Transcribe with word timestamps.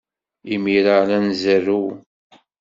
Imir-a, 0.53 0.97
la 1.07 1.17
nzerrew. 1.27 1.85